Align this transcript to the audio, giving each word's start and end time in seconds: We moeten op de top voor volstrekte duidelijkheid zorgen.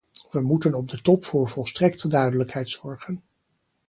We 0.31 0.41
moeten 0.41 0.73
op 0.73 0.89
de 0.89 1.01
top 1.01 1.25
voor 1.25 1.47
volstrekte 1.47 2.07
duidelijkheid 2.07 2.69
zorgen. 2.69 3.23